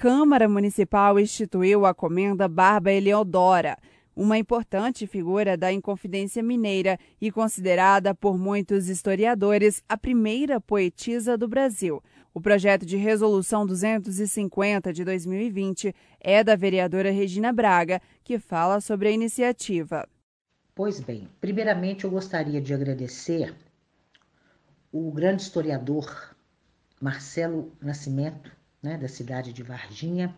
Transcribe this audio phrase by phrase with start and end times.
[0.00, 3.76] Câmara Municipal instituiu a comenda Barba Eleodora,
[4.16, 11.46] uma importante figura da Inconfidência Mineira e considerada por muitos historiadores a primeira poetisa do
[11.46, 12.02] Brasil.
[12.32, 19.08] O projeto de resolução 250 de 2020 é da vereadora Regina Braga, que fala sobre
[19.08, 20.08] a iniciativa.
[20.74, 23.54] Pois bem, primeiramente eu gostaria de agradecer
[24.90, 26.34] o grande historiador
[26.98, 30.34] Marcelo Nascimento, né, da cidade de Varginha,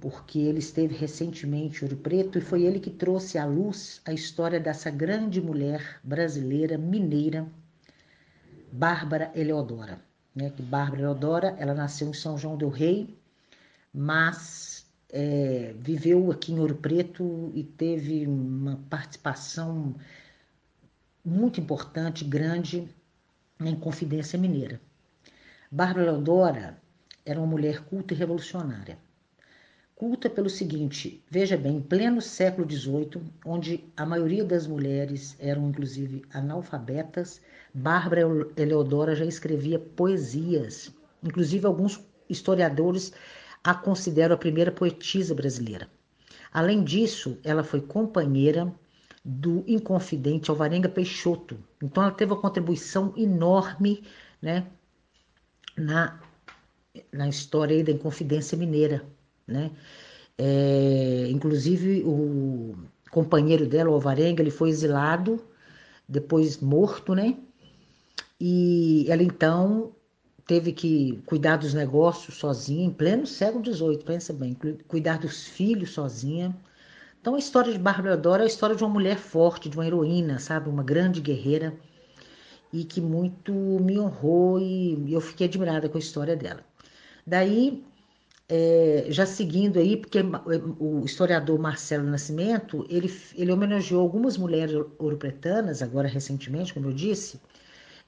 [0.00, 4.12] porque ele esteve recentemente em Ouro Preto e foi ele que trouxe à luz a
[4.12, 7.46] história dessa grande mulher brasileira mineira,
[8.72, 10.00] Bárbara Eleodora
[10.34, 13.18] né, que Bárbara Eudora, ela nasceu em São João del Rei,
[13.92, 19.94] mas é, viveu aqui em Ouro Preto e teve uma participação
[21.24, 22.88] muito importante, grande,
[23.60, 24.80] em Confidência Mineira.
[25.70, 26.80] Bárbara Eudora
[27.30, 28.98] era uma mulher culta e revolucionária.
[29.94, 35.68] Culta pelo seguinte, veja bem, em pleno século XVIII, onde a maioria das mulheres eram
[35.68, 37.40] inclusive analfabetas,
[37.72, 38.22] Bárbara
[38.56, 40.92] Eleodora já escrevia poesias.
[41.22, 43.12] Inclusive, alguns historiadores
[43.62, 45.86] a consideram a primeira poetisa brasileira.
[46.52, 48.74] Além disso, ela foi companheira
[49.24, 51.58] do Inconfidente Alvarenga Peixoto.
[51.80, 54.02] Então, ela teve uma contribuição enorme
[54.42, 54.66] né,
[55.76, 56.18] na,
[57.12, 59.04] na história da Inconfidência Mineira.
[59.46, 59.70] Né?
[60.38, 62.74] É, inclusive, o
[63.10, 65.44] companheiro dela, o Alvarenga, ele foi exilado,
[66.08, 67.36] depois morto, né?
[68.40, 69.92] E ela então
[70.46, 74.56] teve que cuidar dos negócios sozinha, em pleno século XVIII, pensa bem,
[74.88, 76.56] cuidar dos filhos sozinha.
[77.20, 79.86] Então a história de Bárbara Dora é a história de uma mulher forte, de uma
[79.86, 80.68] heroína, sabe?
[80.68, 81.74] Uma grande guerreira
[82.72, 86.64] e que muito me honrou e eu fiquei admirada com a história dela.
[87.30, 87.84] Daí,
[88.48, 90.18] é, já seguindo aí, porque
[90.80, 97.40] o historiador Marcelo Nascimento, ele, ele homenageou algumas mulheres ouropretanas, agora recentemente, como eu disse,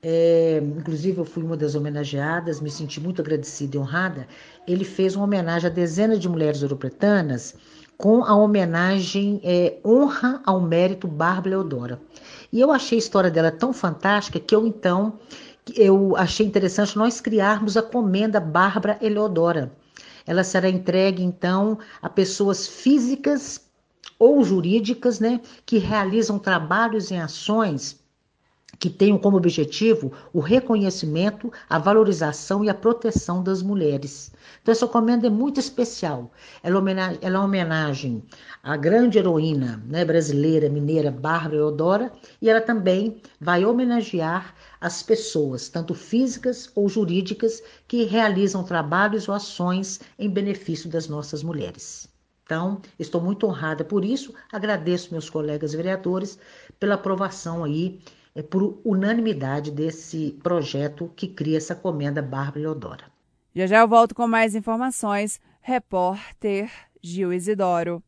[0.00, 4.28] é, inclusive eu fui uma das homenageadas, me senti muito agradecida e honrada.
[4.68, 7.56] Ele fez uma homenagem a dezenas de mulheres europretanas
[7.96, 12.00] com a homenagem é, Honra ao Mérito Bárbara Leodora.
[12.52, 15.18] E eu achei a história dela tão fantástica que eu então
[15.76, 19.72] eu achei interessante nós criarmos a comenda Bárbara Eleodora.
[20.26, 23.60] Ela será entregue então a pessoas físicas
[24.18, 27.98] ou jurídicas, né, que realizam trabalhos e ações
[28.78, 34.32] que tenham como objetivo o reconhecimento, a valorização e a proteção das mulheres.
[34.62, 36.30] Então, essa comenda é muito especial.
[36.62, 38.22] Ela é homenagem, ela é homenagem
[38.62, 45.68] à grande heroína né, brasileira, mineira, Bárbara Eudora, e ela também vai homenagear as pessoas,
[45.68, 52.08] tanto físicas ou jurídicas, que realizam trabalhos ou ações em benefício das nossas mulheres.
[52.44, 56.38] Então, estou muito honrada por isso, agradeço meus colegas vereadores
[56.80, 58.00] pela aprovação aí
[58.38, 63.04] é por unanimidade desse projeto que cria essa comenda Bárbara Leodora.
[63.52, 65.40] Já já eu volto com mais informações.
[65.60, 66.70] Repórter
[67.02, 68.00] Gil Isidoro.